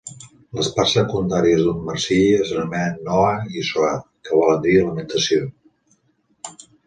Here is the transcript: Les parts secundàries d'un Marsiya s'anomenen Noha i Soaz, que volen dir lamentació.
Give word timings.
Les 0.59 0.69
parts 0.77 0.93
secundàries 0.97 1.59
d'un 1.65 1.83
Marsiya 1.89 2.39
s'anomenen 2.51 2.97
Noha 3.09 3.35
i 3.61 3.65
Soaz, 3.69 4.01
que 4.29 4.39
volen 4.41 4.63
dir 4.67 4.75
lamentació. 4.79 5.45